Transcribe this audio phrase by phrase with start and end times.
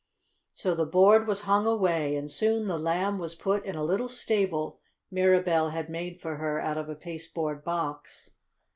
[0.55, 4.09] So the board was hung away, and soon the Lamb was put in a little
[4.09, 4.79] stable
[5.11, 8.31] Mirabell made for her out of a pasteboard box.